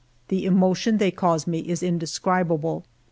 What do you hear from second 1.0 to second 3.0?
cause me is indescribable.